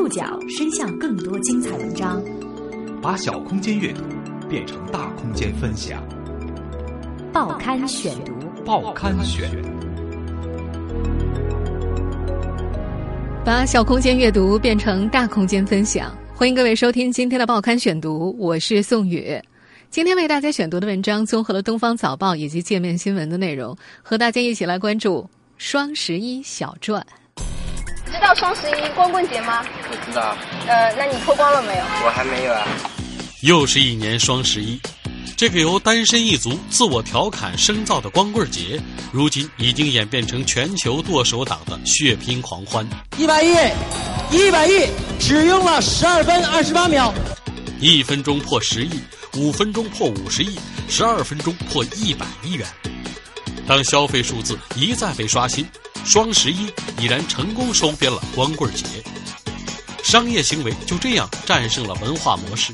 [0.00, 2.24] 触角伸向更多精彩文章，
[3.02, 4.02] 把小空间阅读
[4.48, 6.02] 变成大空间分享。
[7.34, 8.32] 报刊选读，
[8.64, 9.50] 报刊选，
[13.44, 16.16] 把小空间阅读变成大空间分享。
[16.34, 19.38] 欢迎各位收听今天的报刊选读，我是宋宇。
[19.90, 27.06] 今天为大家选读的文章综合了《东方早报》以及界面新闻的内容，和大家一起来关注双十一小传。
[28.20, 29.64] 知道双十一光棍节吗？
[29.88, 30.36] 不知道。
[30.68, 31.82] 呃，那你脱光了没有？
[32.04, 32.68] 我还没有啊。
[33.40, 34.78] 又是一年双十一，
[35.38, 38.78] 这个由单身一族自我调侃生造的光棍节，
[39.10, 42.86] 如今已经演变成全球剁手党的血拼狂欢。
[43.16, 43.54] 一百亿，
[44.30, 44.86] 一百亿，
[45.18, 47.14] 只用了十二分二十八秒。
[47.80, 49.00] 一分钟破十亿，
[49.38, 50.60] 五分钟破五十亿，
[50.90, 52.68] 十二分钟破一百亿元。
[53.66, 55.66] 当消费数字一再被刷新。
[56.04, 56.66] 双十一
[56.98, 58.84] 已然成功收编了光棍节，
[60.02, 62.72] 商业行为就这样战胜了文化模式。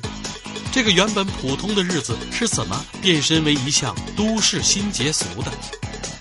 [0.72, 5.52] 这个原本普通的日子是怎么变身为一项都市新节俗的？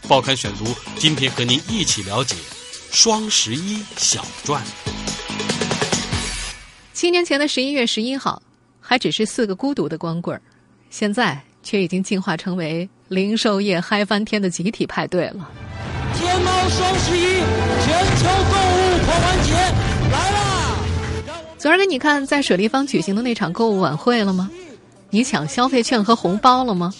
[0.07, 0.65] 报刊选读，
[0.97, 2.35] 今天和您一起了解
[2.91, 4.61] 双十一小传。
[6.93, 8.41] 七年前的十一月十一号，
[8.79, 10.41] 还只是四个孤独的光棍儿，
[10.89, 15.49] 现在却已经进化成为零售业嗨翻天的集体派对了。
[16.15, 17.41] 天猫双十一
[17.83, 19.53] 全球购物狂欢节
[20.11, 20.37] 来啦！
[21.57, 24.49] 昨儿个你看在水立方举行的那场购物晚会了吗？
[25.09, 26.93] 你抢消费券和红包了吗？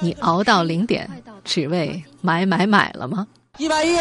[0.00, 1.08] 你熬到零点
[1.44, 3.26] 只为买买买了吗？
[3.58, 3.96] 一百亿，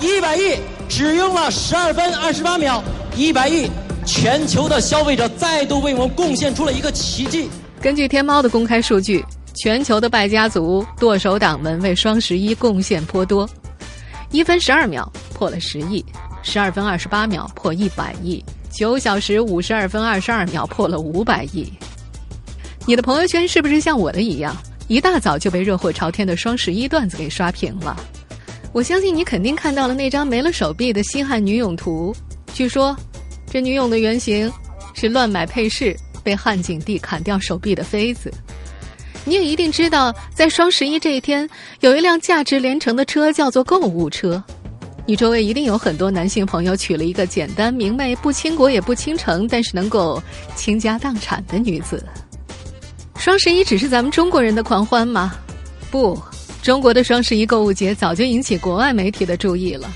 [0.00, 0.56] 一百亿，
[0.88, 2.82] 只用了十二分二十八秒，
[3.16, 3.68] 一百亿，
[4.04, 7.48] 全球的消费者再度为我们贡献出了一个奇迹。
[7.80, 13.48] 根据天猫的公开数据，全球的败家族、剁手党们为双十一贡献颇多。
[14.36, 16.04] 一分十二秒破了十亿，
[16.42, 21.72] 十二分二十八秒破一百亿，九小时五十二分二十二秒破了五百亿。
[22.84, 24.54] 你的朋友圈是不是像我的一样，
[24.88, 27.96] 一大早就被热火朝天的双十一段子给刷屏了？
[28.74, 32.14] 我相信你肯定看到了那张没了手臂的西汉女俑图。
[32.52, 32.94] 据说，
[33.50, 34.52] 这女俑的原型
[34.92, 38.30] 是乱买配饰被汉景帝砍掉手臂的妃子。
[39.28, 41.48] 你也一定知道，在双十一这一天，
[41.80, 44.42] 有一辆价值连城的车叫做购物车。
[45.04, 50.22] 你周围一定有很多男性朋友娶了一个简单明媚、不倾国也不倾城，但是能够
[50.54, 52.04] 倾家荡产的女子。
[53.16, 55.34] 双十一只是咱们中国人的狂欢吗？
[55.90, 56.16] 不，
[56.62, 59.90] 中国的双十一购物节早就引起国外媒体的注意了。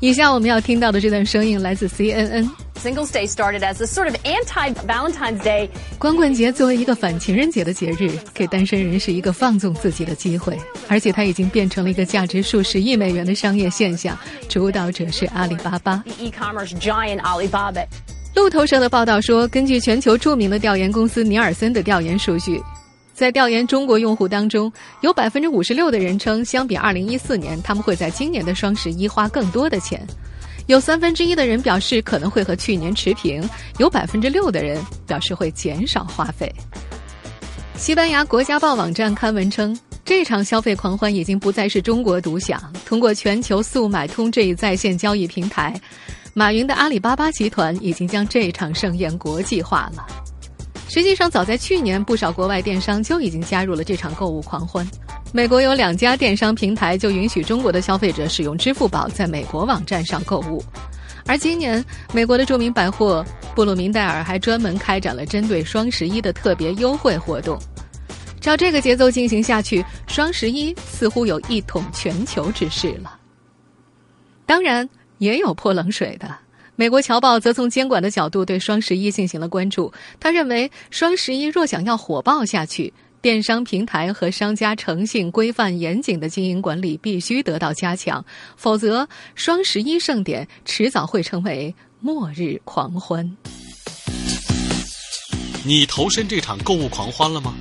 [0.00, 2.48] 以下我们要听到的这段声音来自 CNN。
[2.82, 5.70] Singles Day started as a sort of anti-Valentine's Day。
[5.98, 10.56] 光棍节作为一个反情人节的节日，给单身人士一个放纵自己的机会，
[10.86, 14.16] 而且它已经变成了一个价值数十亿美元的商业现象。
[14.48, 16.04] 主导者是阿里巴巴。
[16.18, 17.86] E-commerce giant Alibaba。
[18.34, 22.62] 路透社的报道说，根据全球著名的调研公司尼尔森的调研数据。
[23.16, 30.06] 在调研中国用户当中，有百分之五十六的人称，相比二零一四年，他们会在今年的双十一花更多的钱。
[30.66, 33.42] 有三分之一的人表示可能会和去年持平，
[33.78, 36.54] 有百分之六的人表示会减少花费。
[37.78, 42.62] 西班牙国家报网站刊文称，这场消费狂欢已经不再是中国独享。
[42.84, 45.74] 通过全球速买通这一在线交易平台，
[46.34, 50.06] 马云的阿里巴巴集团已经将这场盛宴国际化了。
[50.88, 54.86] 实际上，早在去年，不少国外电商就已经加入了这场购物狂欢。
[55.32, 60.64] 美国有两家电商平台就允许中国的消费者使用支付宝在美国网站上购物。
[61.26, 63.24] 而今年，美国的著名百货
[63.54, 67.58] 布鲁明戴尔还专门开展了针对双十一的特别优惠活动。
[68.40, 73.18] 照这个节奏进行下去，双十一似乎有一统全球之势了。
[74.46, 76.45] 当然，也有泼冷水的。
[76.78, 79.90] 美国侨报则从监管的角度对双十一进行了关注。
[80.20, 82.92] 他认为，双十一若想要火爆下去，
[83.22, 88.22] 电商平台和商家诚信、规范严谨的经营管理必须得到加强，
[88.56, 93.36] 否则双十一盛典迟早会成为末日狂欢。
[95.64, 97.54] 你投身这场购物狂欢了吗？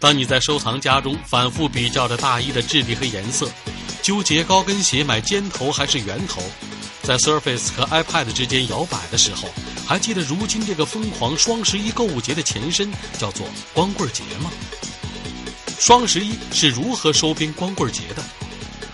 [0.00, 3.48] 当你在收藏夹中反复比较着大衣的质地和颜色，
[4.02, 6.42] 纠结高跟鞋买尖头还是圆头？
[7.04, 9.46] 在 Surface 和 iPad 之间摇摆的时候，
[9.86, 14.50] 还记得如今这个疯狂双十一购物节的前身叫做光棍节吗？
[15.78, 18.22] 双十一是如何收编光棍节的？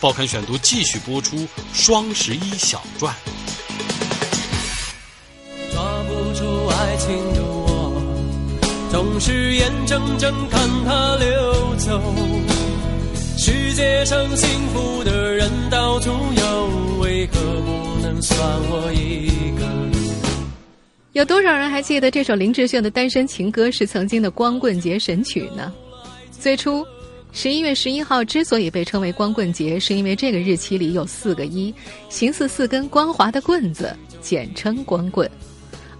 [0.00, 3.14] 报刊选读继续播出双十一小传。
[5.72, 8.02] 抓不住爱情的我，
[8.90, 12.14] 总是眼睁睁看它流走。
[13.38, 16.66] 世界上幸福的人到处有，
[16.98, 17.79] 为何不？
[18.22, 18.38] 算
[18.70, 19.68] 我一个。
[21.12, 25.72] 有多少人还记得这首林志炫的《单身情歌》是曾经的光棍节神曲呢？
[26.30, 26.86] 最初，
[27.32, 31.74] 十一月十一号之所以被称为光棍节，是因为这个日期里有四个一，
[32.08, 35.28] 形似四根光滑的棍子，简称光棍。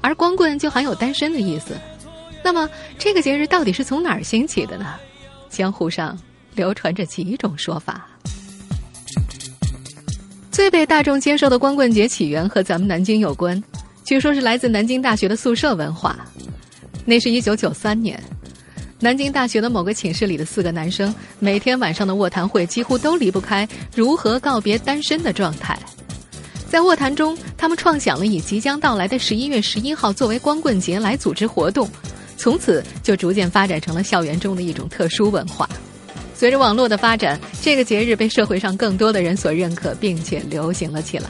[0.01, 1.77] 而光棍就含有单身的意思。
[2.43, 4.95] 那么，这个节日到底是从哪儿兴起的呢？
[5.51, 6.19] 江湖上
[6.55, 8.09] 流传着几种说法。
[10.50, 13.62] 最被大众接受的光棍节起源和咱们南京有关。
[14.05, 16.19] 据说是来自南京大学的宿舍文化。
[17.05, 18.20] 那是一九九三年，
[18.99, 25.79] 南京大学的某个寝室里的四个男生，每天晚上的卧谈会几乎都离不开如何告别单身的状态。
[26.69, 31.88] 在卧谈中，他们创想了以即将到来的十一月十一号作为光棍节来组织活动，
[32.37, 35.69] 从此就逐渐发展成了校园中的一种特殊文化。
[36.35, 41.29] 随着网络的发展，这个节日被社会上更多的人所认可，并且流行了起来。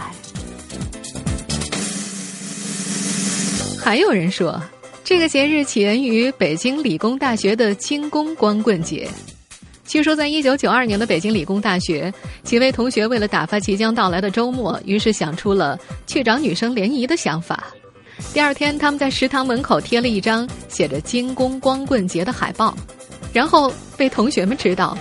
[3.83, 4.63] 还有人说，
[5.03, 9.09] 这个节日起源于北京理工大学的精工光棍节。
[9.85, 12.13] 据说，在一九九二年的北京理工大学，
[12.45, 17.67] 几位同学为了打发即将到来的周末，于是想出了去找女生联谊的想法。
[18.33, 22.77] 第二天，他们在食堂门口贴了一张写着“精工光棍节”的海报，
[23.33, 24.97] 然后被同学们知道。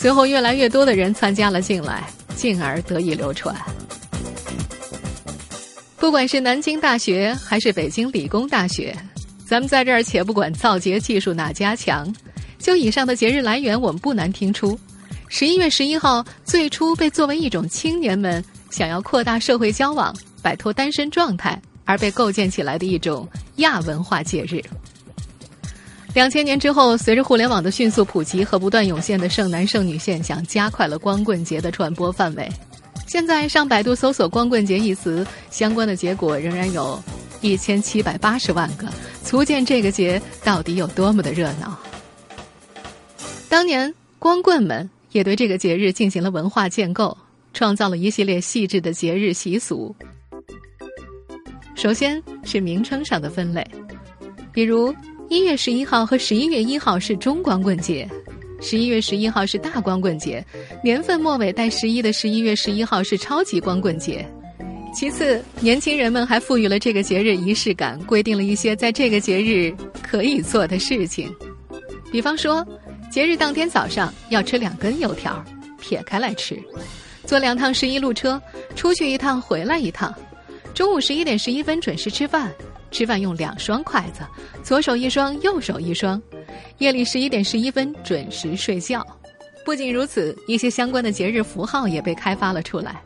[0.00, 3.54] 随后，越来越多的人参加了进来，进而得以流传。
[5.98, 8.96] 不管是南京大学还是北京理工大学，
[9.46, 12.10] 咱们在这儿且不管造节技术哪家强，
[12.58, 14.78] 就以上的节日来源，我们不难听出，
[15.28, 24.64] 十一月十一号最初被作为一种青年们想要扩大社会交往、摆脱单身状态而被构建起来的一种亚文化节日。
[26.12, 32.48] 两千年之后，随着互联网的迅速普及和不断涌现的剩男剩女现象，加快了光棍节的传播范围。
[33.06, 37.02] 现在上百度搜索“光棍节”一词，相关的结果仍然有
[37.40, 38.86] 一千七百八十万个，
[39.24, 41.78] 足见这个节到底有多么的热闹。
[43.48, 47.16] 当年光棍们也对这个节日进行了文化建构，
[47.52, 49.94] 创造了一系列细致的节日习俗。
[51.74, 53.66] 首先是名称上的分类，
[54.52, 54.94] 比如
[55.30, 58.06] 一月十一号和十一月一号是中光棍节。
[58.60, 60.44] 十一月十一号是大光棍节，
[60.82, 64.28] 年份末尾带十一的十一月十一号是超级光棍节。
[64.92, 69.72] 其次，年轻人们还赋予了这个节日仪式感，规定了一些在这个节日
[70.02, 71.32] 可以做的事情。
[72.10, 72.66] 比方说，
[73.08, 75.44] 节日当天早上要吃两根油条，
[75.80, 76.56] 撇开来吃；
[77.24, 78.42] 坐两趟十一路车，
[78.74, 80.12] 出去一趟回来一趟；
[80.74, 82.52] 中午十一点十一分准时吃饭，
[82.90, 84.20] 吃饭用两双筷子，
[84.62, 86.20] 左手一双，右手一双。
[86.78, 89.06] 夜里十一点十一分准时睡觉。
[89.64, 93.00] 不仅如此，一些相关的节日符号也被开发了出来。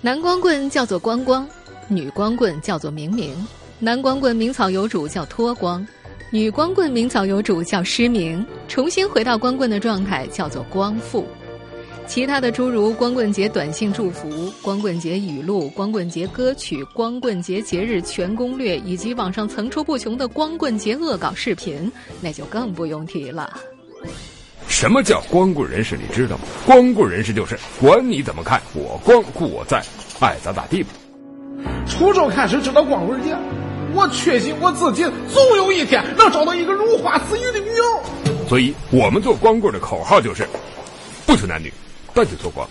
[0.00, 1.48] 男光棍叫做光光，
[1.88, 3.34] 女光棍叫做明明。
[3.78, 5.86] 男光棍名草有主叫脱光，
[6.30, 8.44] 女光棍名草有主叫失明。
[8.68, 11.26] 重新回到光棍的状态叫做光复。
[12.06, 21.90] 其他的诸如光棍节短信祝福、光棍节语录、光棍节歌曲、光棍节节日全攻略，以及网上层出不穷的光棍节恶搞视频，
[22.20, 23.58] 那就更不用提了。
[24.68, 25.96] 什么叫光棍人士？
[25.96, 26.44] 你知道吗？
[26.66, 29.82] 光棍人士就是管你怎么看，我光顾我在，
[30.20, 30.90] 爱咋咋地吧。
[31.86, 33.34] 初中开始知道光棍节，
[33.94, 37.84] 我确信我自己总有一天能找到一个如花似玉的女友。
[38.48, 40.46] 所以我们做光棍的口号就是：
[41.26, 41.72] 不求男女。
[42.14, 42.68] 断绝脱光。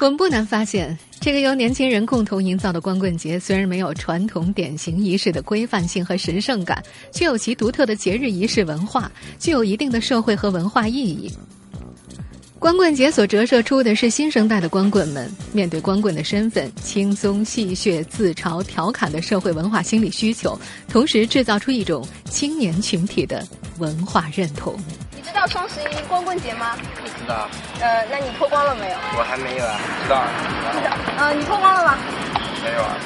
[0.00, 6.82] 我们不难发现，这个由年轻人共同营造的光棍节，虽然没有传统典型仪式的规范性和神圣感，
[7.12, 11.30] 却有其独特的节日仪式文化，具有一定的社会和文化意义。
[12.58, 20.58] 光棍节所折射出的是新生代的光棍们面对光棍的身份轻松戏谑、自嘲、调侃的社会文化心理需求，
[20.88, 23.46] 同时制造出一种青年群体的
[23.78, 24.74] 文化认同。
[25.36, 26.78] 知道双十一光棍节吗？
[26.94, 27.46] 不知道。
[27.78, 28.96] 呃，那你脱光了没有？
[29.18, 29.78] 我还没有啊。
[30.02, 30.24] 知道。
[30.72, 30.96] 知道。
[31.18, 31.98] 呃，你脱光了吗？
[32.64, 32.96] 没有啊。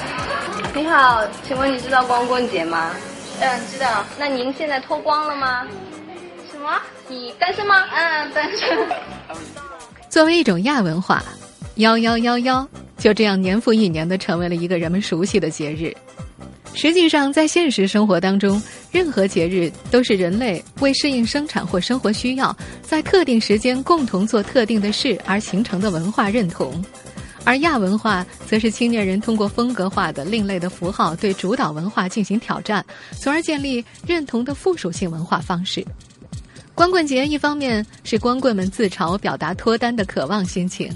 [0.73, 2.93] 你好，请问你知道光棍节吗？
[3.41, 4.05] 嗯，知道。
[4.17, 5.67] 那您现在脱光了吗？
[6.49, 6.81] 什么？
[7.09, 7.85] 你单身吗？
[7.93, 8.79] 嗯，单身。
[10.09, 11.21] 作为一种亚文化，
[11.77, 12.65] 幺幺幺幺
[12.97, 15.93] 就这样年复一年的成为了一个人们熟悉的节日。
[16.73, 18.61] 实际上，在现实生活当中，
[18.91, 26.83] 任何节日都是人类为适应生产或生活需要，在特定时间共同做特定的事而形成的文化认同。
[27.45, 32.85] 而亚文化则是青年人通过风格化的另类的符号对主导文化进行挑战，
[33.19, 35.85] 从而建立认同的附属性文化方式。
[36.75, 40.91] 光棍节一方面是光棍们自嘲、表达脱单的渴望心情，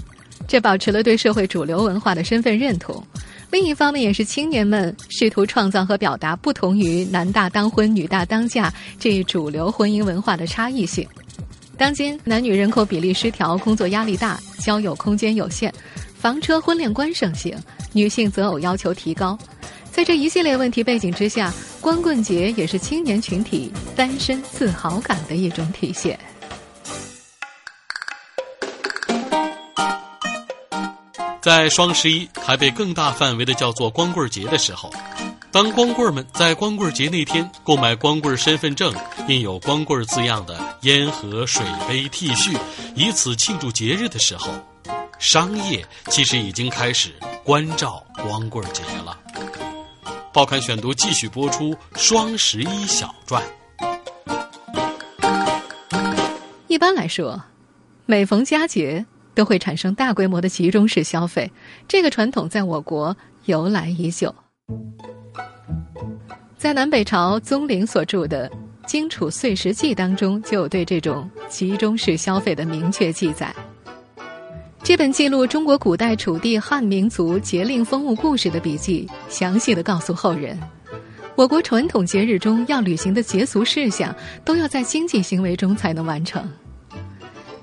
[0.47, 3.05] 这保持了对社会主流文化的身份认同。
[3.55, 8.69] 另一方面，也是青年们试图创造和表达不同于“男大当婚，女大当嫁”
[8.99, 11.07] 这一主流婚姻文化的差异性。
[11.77, 15.73] 当今男女人口比例失调，工作压力大，交友空间有限，
[16.19, 17.57] 房车婚恋观盛行，
[17.93, 19.39] 女性择偶要求提高。
[19.89, 26.19] 在这一系列问题背景之下，光棍节也是青年群体单身自豪感的一种体现。
[31.45, 34.91] 在双十一还被更大范围的叫做光棍节的时候，
[35.51, 38.91] 当光棍们在光棍节那天购买光棍身份证、
[39.27, 42.57] 印有“光棍”字样的烟盒、水杯、T 恤，
[42.95, 44.49] 以此庆祝节日的时候，
[45.19, 49.15] 商业其实已经开始关照光棍节了。
[50.33, 53.43] 报刊选读继续播出双十一小传。
[56.65, 57.39] 一般来说，
[58.07, 59.05] 每逢佳节。
[59.35, 61.51] 都会产生大规模的集中式消费，
[61.87, 63.15] 这个传统在我国
[63.45, 64.33] 由来已久。
[66.57, 68.49] 在南北朝宗陵所著的
[68.87, 73.53] 《荆楚岁时记》当中，就有对这种集中式消费的明确记载。
[74.81, 80.57] 这本记录中国古代楚地汉民族节令风物故事的笔记，详细的告诉后人，
[81.35, 86.49] 我国传统节日中要履行的节俗事项，都要在经济行为中才能完成。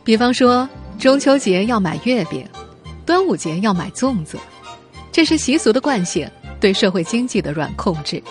[0.05, 0.69] 比方说。
[0.99, 2.47] 中秋节要买月饼，
[3.05, 4.39] 端午节要买粽子，
[5.11, 6.31] 这是习俗的惯性
[6.61, 8.23] 对社会经济的软控制。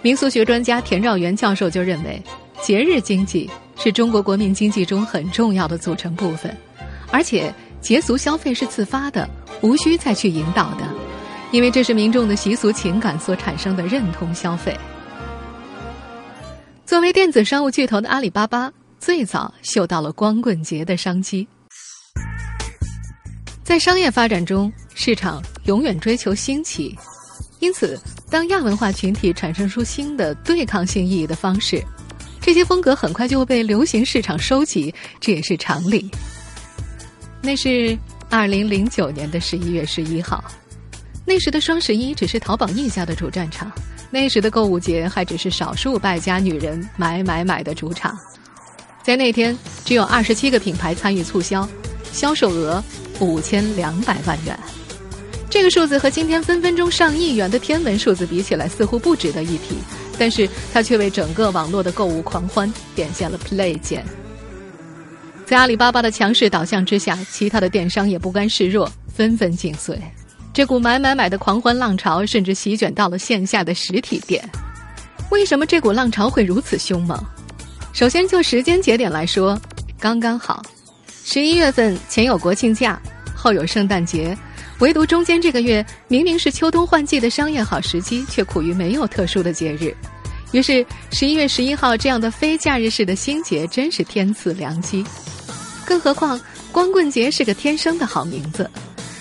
[0.00, 2.22] 民俗学专家田绕元教授就认为，
[2.62, 6.56] 节日经济是中国国民经济中很重要的组成部分，
[7.10, 9.28] 而且节俗消费是自发的，
[9.60, 10.86] 无需再去引导的，
[11.50, 14.78] 因为这是民众的习俗情感所产生的认同消费。
[16.86, 21.48] 作为电子商务巨头的阿里巴巴，最早嗅到了光棍节的商机。
[23.64, 26.94] 在商业发展中，市场永远追求新奇，
[27.60, 27.98] 因此，
[28.30, 31.82] 当亚文化群体产生出新的对抗性意义的方式，
[32.42, 36.10] 这些风格很快就会被流行市场收集，这也是常理。
[37.40, 40.44] 那是二零零九年的十一月十一号，
[41.24, 43.72] 那时的双十一只是淘宝一家的主战场，
[44.10, 48.14] 那时的购物节还只是少数败家女人买买买的主场。
[49.02, 49.56] 在那天，
[49.86, 51.66] 只有二十七个品牌参与促销，
[52.12, 52.84] 销售额。
[53.20, 54.58] 五千两百万元，
[55.48, 59.76] 这个数字和今天分分钟上亿元的天文数字比起来，似乎不值得一提。
[60.18, 64.04] 但是它却为整个网络的购物狂欢点下了 play 键。
[65.44, 70.00] 在阿里巴巴的强势导向之下，其他的电商也不甘示弱，纷纷紧随。
[70.52, 74.48] 这股买买买的狂欢浪潮，甚至席卷到了线下的实体店。
[75.30, 77.18] 为什么这股浪潮会如此凶猛？
[77.92, 79.60] 首先就时间节点来说，
[79.98, 80.62] 刚刚好。
[81.26, 83.00] 十一月份前有国庆假，
[83.34, 84.36] 后有圣诞节，
[84.80, 89.96] 唯独中间这个月明明是秋冬换季的商业好时机，却苦于没有特殊的节日。
[90.52, 95.02] 于是十一月十一号这样的非假日式的新节真是天赐良机。
[95.86, 96.38] 更何况
[96.70, 98.70] 光棍节是个天生的好名字，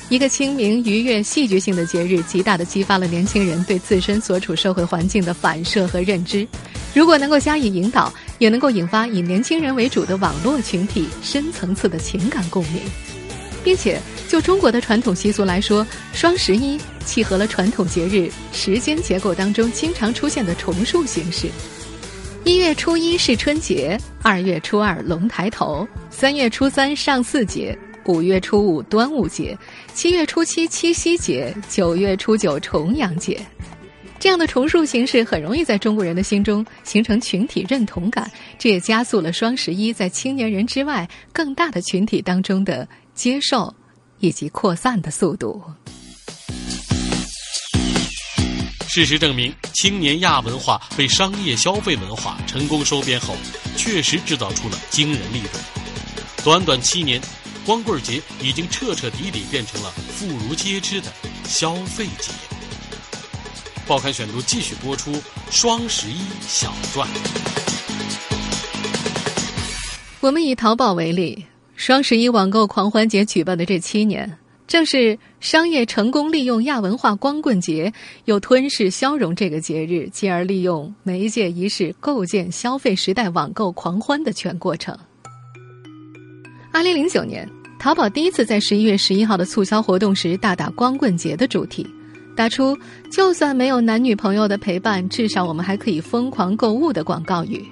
[0.10, 6.45] 一个清明愉悦戏剧性的节日，极大的激发了年轻人对自身所处社会环境的反射和认知。
[6.93, 8.12] 如果能够加以引导。
[8.43, 12.81] 也能够引发以年轻人为主的网络群体深层次的情感共鸣，
[13.63, 13.97] 并且
[14.27, 21.47] 就中国的传统习俗来说，双十一契合了传统节日时间结构当中经常出现的重数形式：
[22.43, 29.57] 一月初一是春节，二月初二龙抬头，三月初三上巳节，五月初五端午节，
[29.93, 33.39] 七月初七七夕节，九月初九重阳节。
[34.20, 43.74] 这样的重述形式很容易在中国人的心中形成群体认同感，这也加速了双十一在青年人之外更大的群体当中的接受
[44.20, 45.62] 以及扩散的速度。
[48.88, 53.36] 事实证明，青年亚文化被商业消费文化成功收编后，
[53.75, 55.50] 确实制造出了惊人利润。
[56.43, 57.20] 短短七年，
[57.65, 61.08] 光棍节已经彻彻底底变成了妇孺皆知的
[61.43, 62.52] 消费节。
[63.85, 65.11] 报刊选读继续播出
[65.51, 67.05] 双十一小传。
[70.21, 74.37] 我们以淘宝为例，双十一网购狂欢节举办的这七年，
[74.67, 77.91] 正是商业成功利用亚文化光棍节，
[78.23, 84.97] 又吞噬消融这个节日，进而利用媒介仪式构建消费时代网购狂欢的全过程。
[86.71, 87.45] 二零零九年，
[87.77, 91.85] 淘宝第一次在十一月十一号的促销活动时，大打光棍节的主题。
[92.35, 92.77] 打出
[93.11, 97.63] “就算没有男女朋友的陪伴，至少我们还可以疯狂购物”的广告语。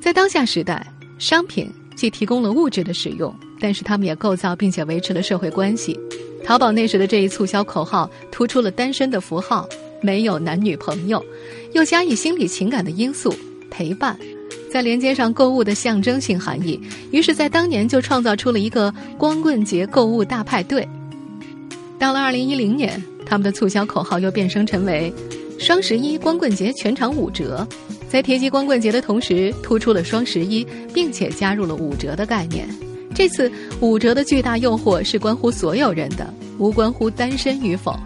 [0.00, 0.86] 在当下时代，
[1.18, 5.98] 商品既提供了物质的使用，但是他们也构造并且维持了社会关系。
[6.44, 9.68] 淘宝那时的这一促销口号突出了单身的符号，
[10.02, 11.22] 没有男女朋友，
[11.72, 13.34] 又加以心理情感的因素
[13.70, 14.18] 陪伴，
[14.70, 16.80] 在连接上购物的象征性含义，
[17.10, 20.86] 于是，在当年就创造出了一个光棍节购物大派对。
[21.98, 25.12] 到了二零一零年，他们的促销口号又变声成为
[25.56, 27.64] “双十一光棍节全场五折”。
[28.10, 32.68] 在提及光棍节的同时，突出了双十一，并且加入了五折的概念。
[33.14, 37.96] 这次五折的巨大诱惑是关乎所有人的，无关乎单身与否。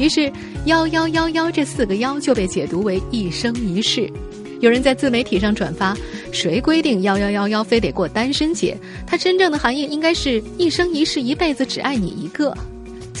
[0.00, 0.28] 于是
[0.66, 4.10] “幺幺幺幺”这四个“幺”就被解读为一生一世。
[4.58, 5.96] 有人在自媒体上转发
[6.32, 8.76] ：“谁规定幺幺幺幺非得过单身节？
[9.06, 12.52] 它真正的含义应该是一生一世，一辈子只爱你一个。”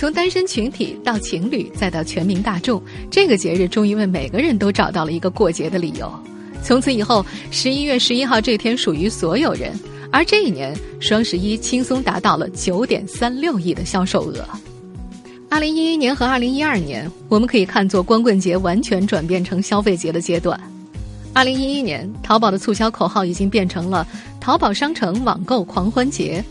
[0.04, 2.78] 从单身群体到情侣，再到全民大众，
[3.10, 6.12] 这个节日终于为每个人都找到了一个过节的理由。
[6.62, 9.72] 从此以后，十一月十一号这天属于所有人。
[10.12, 14.46] 而这一年，双十一轻松达到了九点三六亿的销售额。
[15.48, 20.60] 二零一一年和二零一二年，我们可以看作光棍节完全转变成消费节的阶段。
[21.32, 24.06] 二零一一年，淘宝的促销口号已经变成了
[24.38, 26.44] “淘宝商城网购狂欢节”，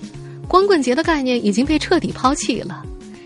[0.49, 2.83] 光棍节的概念已经被彻底抛弃了。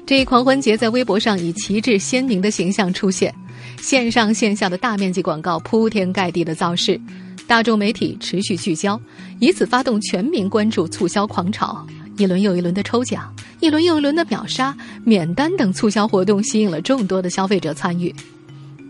[0.08, 3.36] 这一狂欢节在微博上以旗帜鲜明的形象出现，
[3.82, 6.98] 线上线下的大面积广告铺天盖地的造势，
[7.46, 8.98] 大众媒体持续聚焦，
[9.42, 11.86] 以此发动全民关注促销狂潮。
[12.18, 14.74] 一轮又一轮的抽奖，一轮又一轮的秒杀、
[15.04, 18.16] 免单等促销活动吸引了众多的消费者参与。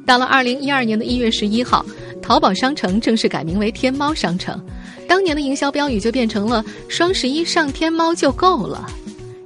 [0.06, 1.84] 到了二零一二年的一月十一号，
[2.22, 4.64] 淘宝商城正式改名为天猫商城，
[5.08, 8.88] 当年的营销标语就变成了“双十一上天猫就够了”。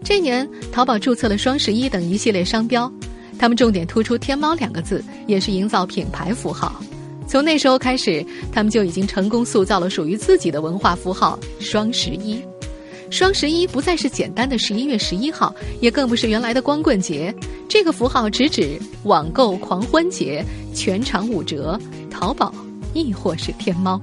[0.04, 2.92] 这年，淘宝注册了“双十一”等一系列商标，
[3.38, 6.82] 他们重点突出“天猫”两个字，也是营造品牌符号。
[7.28, 12.42] 从那时候开始，他们就已经成功塑造了属于自己的文化符号“双十一”。
[13.12, 17.34] 双十一不再是简单的十一月十一号，也更不是原来的光棍节，
[17.70, 20.44] 这个符号直指网购狂欢节，
[20.74, 22.54] 全场五折，淘宝
[22.94, 24.02] 亦或是天猫。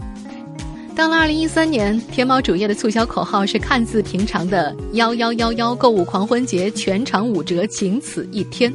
[0.99, 8.75] 到了二零一三年，天猫主页的促销口号是看似平常的“幺幺幺幺购物狂欢节全场五折，仅此一天”。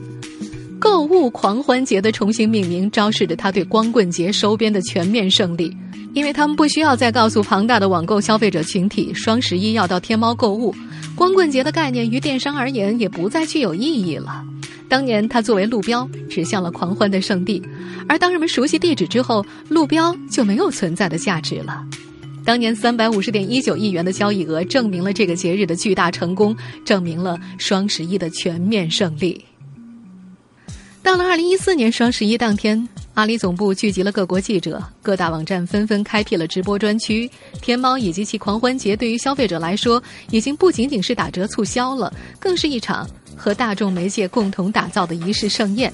[0.79, 5.75] 购物狂欢节的重新命名，昭示着他对光棍节收编的全面胜利。
[6.13, 10.73] 因为他们不需要再告诉庞大的网购消费者群体，双十一要到天猫购物，
[11.17, 14.41] 光棍节的概念于电商而言也不再具有意义了。
[14.87, 17.61] 当年，它作为路标指向了狂欢的圣地，
[18.07, 21.83] 而当人们熟悉地址之后，路标就没有存在的价值了。
[22.45, 29.43] 当年三百五十点一九亿元的交易额，证明了这个节日的巨大成功，证明了双十一的全面胜利。
[31.01, 37.29] 到了二零一四年双十一当天，阿里总部聚集了各国记者，各大网站纷纷开辟了直播专区。
[37.61, 45.91] 天猫以及其狂欢节，对于消费者来说，已经不仅仅是打折促销了，更是一场和大众媒介共同打造的仪式盛宴。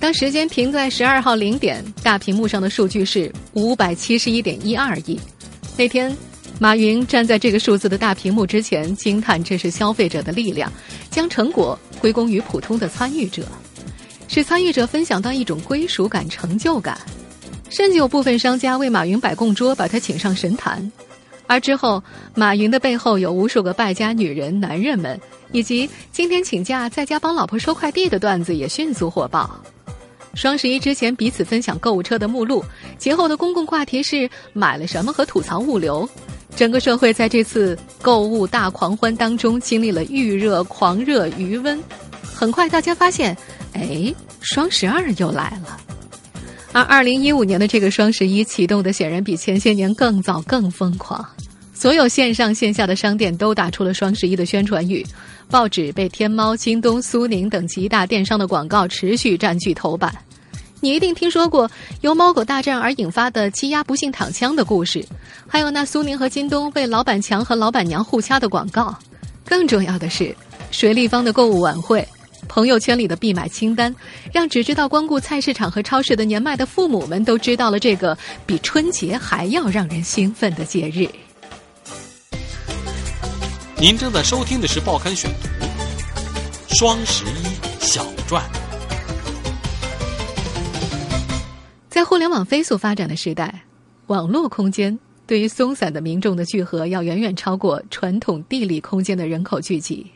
[0.00, 5.18] 当时间停在十二号零点，大屏幕上的数据是五百七十一点一二亿。
[5.76, 6.14] 那天，
[6.60, 10.70] 马云站在这个数字的大屏幕之前，惊叹这是消费者的力量，
[11.10, 13.44] 将成果归功于普通的参与者，
[14.28, 16.98] 使参与者分享到一种归属感、成就感。
[17.70, 20.92] 甚至有部分商家为马云摆供桌，把他请上神坛。
[21.46, 22.02] 而之后，
[22.34, 25.18] 马云的背后有无数个败家女人、男人们，
[25.52, 29.58] 以及今天请假在家帮老婆收快递的段子也迅速火爆。
[30.34, 32.64] 双十一之前彼此分享购物车的目录，
[32.98, 36.08] 节后的公共话题是买了什么和吐槽物流。
[36.54, 41.82] 整个社会在这次购物大狂欢当中经历了预热、狂热、余温。
[42.22, 43.36] 很快，大家发现，
[43.72, 45.78] 哎，双十二又来了。
[46.72, 51.24] 而二零一五年的这个双十一启动的显然比前些年更早、更疯狂。
[51.82, 55.04] 所有线上线下的商店都打出了双十一的宣传语。
[55.50, 60.14] 报纸被天猫、京东、苏宁等几大电商的广告持续占据头版。
[60.78, 61.68] 你一定听说过
[62.02, 65.04] 由猫狗大战而引发的欺压不幸躺枪的故事，
[65.48, 68.96] 还有那苏宁和京东为老板强和老板娘互掐的广告。
[69.44, 70.32] 更重要的是，
[70.70, 72.06] 水立方的购物晚会、
[72.46, 73.92] 朋友圈里的必买清单，
[74.32, 78.16] 让只知道光顾菜市场和超市的年迈的父母们都知道了这个
[78.46, 81.08] 比春节还要让人兴奋的节日。
[83.82, 85.48] 您正在收听的是《报刊选读》，
[86.78, 88.40] 双十一小传。
[91.88, 93.64] 在互联网飞速发展的时代，
[94.06, 100.06] 网络空间对于松散的民众的聚合，要远远超过传统地理空间的人口聚集。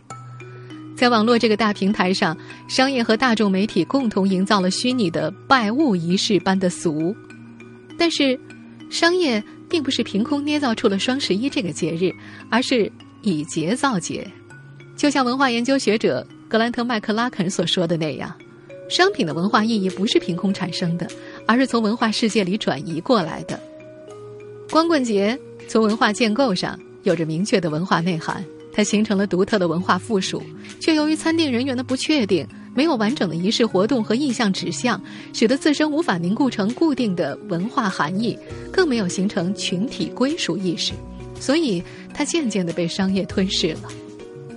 [0.97, 7.13] 在网络这个大平台上，商业和大众媒体共同营造了虚拟的拜物仪式般的俗。
[7.99, 8.39] 但是，
[8.91, 12.15] 商业并不是凭空捏造出了双十一这个节日，
[12.49, 12.93] 而是。
[13.29, 14.25] 以节造节，
[14.97, 18.33] 就像文化研究学者格兰特·麦克拉肯所说的那样，
[18.89, 21.09] 商品的文化意义不是凭空产生的，
[21.45, 23.59] 而是从文化世界里转移过来的。
[24.71, 25.37] 光棍节
[25.67, 30.41] 从文化建构上有着明确的文化内涵，它形成了独特的文化附属，
[30.79, 38.39] 却由于参定人员的不确定，没有完整的仪式活动和意向指向，使得自身无法凝固成固定的文化含义，
[38.71, 40.93] 更没有形成群体归属意识，
[41.41, 41.83] 所以
[42.17, 43.83] 它渐渐的被商业吞噬了。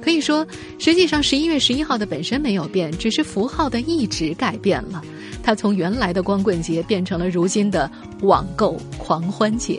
[0.01, 5.03] 可以说，实际上十一月十一号的本身没有变，只是符号的一直改变了。
[5.43, 7.91] 它从原来的光棍节变成了如今的
[8.21, 9.77] 网购狂欢节。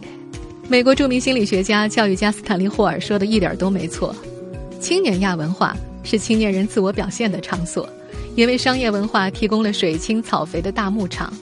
[0.68, 4.14] 美国著名心理学家、教育家斯坦利·霍尔说的一点都没错：
[4.78, 7.88] 青年亚文化是青年人自我表现的场所，
[8.36, 11.32] 也为商业文化提供了水清草肥的大牧场。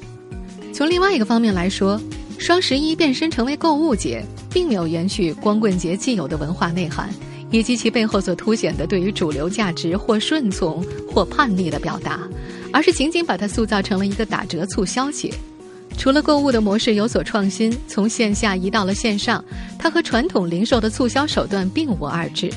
[0.73, 2.01] 从另外一个方面来说，
[2.39, 7.09] 双十一变身成为购物节，并没有延续光棍节既有的文化内涵，
[7.51, 12.21] 以及其背后所凸显的对于主流价值或顺从或叛逆的表达，
[12.73, 15.33] 而是仅仅把它塑造成了一个打折促销节。
[15.97, 19.45] 除了购物的模式有所创新，从线下移到了线上，
[19.79, 22.49] 它和传统零售的促销手段并无二致，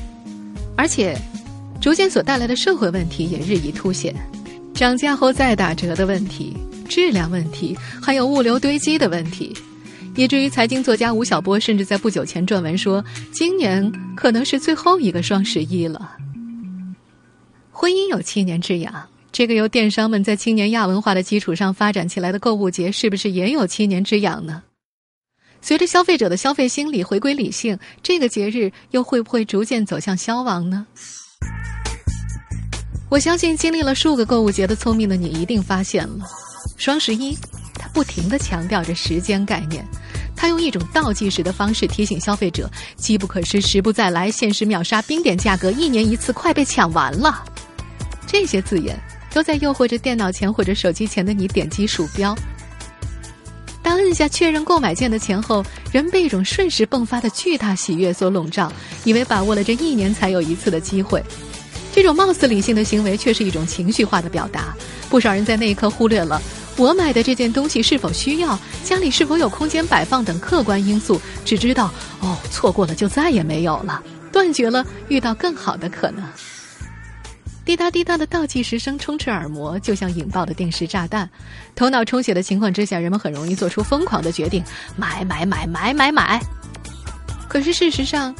[0.76, 1.18] 而且，
[1.80, 4.14] 逐渐所带来的社会问题也日益凸显，
[4.72, 6.56] 涨价后再打折的问题、
[6.88, 9.52] 质量问题，还有物流堆积的问题，
[10.14, 16.16] 以至于财经作家吴晓波甚至在不久前撰文说，今年可能是最后一个双十一了。
[17.70, 19.08] 婚姻有七年之痒。
[19.32, 24.62] 这个由电商们在青年亚文化的基础上发展起来的购物节，是不是也有七年之痒呢？
[25.62, 30.86] 随着消费者的消费心理回归理性，这个节日又会不会逐渐走向消亡呢？
[33.08, 36.26] 我相信，经历了数个购物节的聪明的你，一定发现了，
[36.76, 37.34] 双十一，
[37.92, 39.86] 不停的强调着时间概念，
[40.34, 47.44] 他用一种倒计时的方式提醒消费者：机不可失，时不再来，限时秒杀，冰点价格，一年一次，快被抢完了。
[48.26, 48.98] 这些字眼。
[49.34, 52.36] 都在诱惑着电脑前或者手机前的你点击鼠标。
[53.82, 58.70] 当摁下确认购买键的前后，人被一种瞬时迸发的巨大喜悦所笼罩，
[59.04, 61.24] 以为把握了这一年才有一次的机会。
[61.94, 64.76] 这种貌似理性的行为，却是一种情绪化的表达。
[65.08, 66.40] 不少人在那一刻忽略了
[66.76, 76.24] 我买的这件东西是否需要，家里是否有空间摆放等客观因素，只知道哦，错过了就再也没有了，断绝了遇到更好的可能。
[77.64, 81.30] 滴答滴答的倒计时声充斥耳膜，就像引爆的定时炸弹。
[81.76, 84.64] 头脑充血的情况之下，人们很容易做出疯狂的决定：
[84.96, 86.42] 买买买买买买。
[87.48, 88.34] 可是事实上，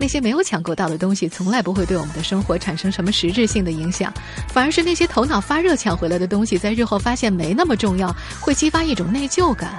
[0.00, 4.10] 那些没有抢购到的东西，从来不会对我们的生活产生什么实质性的影响，
[4.48, 8.10] 反而是那些头脑发热抢回来的东西，在日后发现没那么重要，
[8.40, 9.78] 会激发一种内疚感。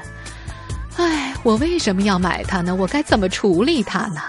[0.97, 2.75] 唉，我为什么要买它呢？
[2.75, 4.21] 我该怎么处理它呢？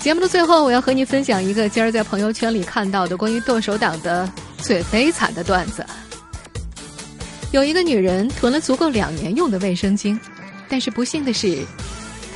[0.00, 5.86] 节目的最后，我要和你分享一个今儿在朋友圈里看到的关于剁手党的最悲惨的段子。
[7.52, 10.18] 有一个女人囤了足够两年用的卫生巾，
[10.68, 11.58] 但是不幸的是，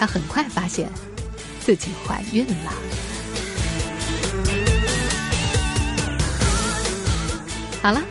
[0.05, 0.87] 她很快发现
[1.61, 2.73] 自己怀孕了。
[7.81, 8.03] 好了，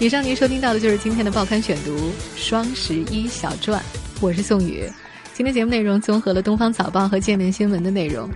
[0.00, 3.80] 以上您收听到的就是今天的报刊选读双十一小传，
[4.20, 4.90] 我是宋宇。
[5.34, 8.28] 今天节目内容综合了《东方早报》和《界面新闻》的内容。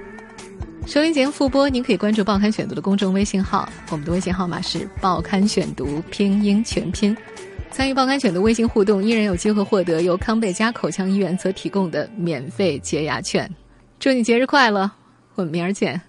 [0.87, 7.17] 收音节目复播，您可以关注“报刊选读”的公众微信号，我们的微信号码是“报刊选读”拼音全拼。
[7.73, 13.49] 参与“报刊选的”微信互动，依然有机会获得由康贝佳口腔医院所提供的免费洁牙券。
[13.99, 14.91] 祝你节日快乐，
[15.35, 16.01] 我们明儿见。